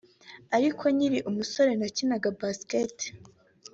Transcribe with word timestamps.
ariko 0.57 0.83
nkiri 0.95 1.19
umusore 1.29 1.71
nakinaga 1.79 2.29
Basketball 2.41 3.07